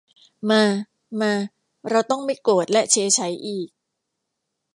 [0.49, 0.63] มา
[1.19, 1.33] มา
[1.89, 3.69] เราต้องไม่โกรธและเฉไฉอีก